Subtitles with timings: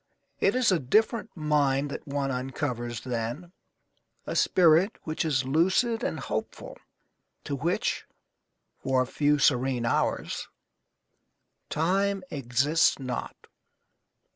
[0.39, 3.51] It is a different mind that one uncovers then,
[4.25, 6.79] a spirit which is lucid and hopeful,
[7.43, 8.07] to which
[8.79, 10.47] (for a few serene hours)
[11.69, 13.45] time exists not.